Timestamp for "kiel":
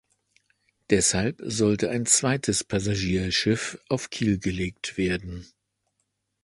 4.09-4.39